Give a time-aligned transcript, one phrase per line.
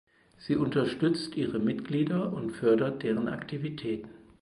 [0.39, 4.09] Sie unterstützt ihre Mitglieder und fördert deren Aktivitäten.